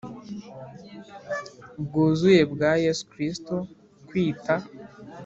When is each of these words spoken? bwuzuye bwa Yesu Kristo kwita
bwuzuye 1.83 2.41
bwa 2.53 2.71
Yesu 2.83 3.03
Kristo 3.11 3.55
kwita 4.07 4.55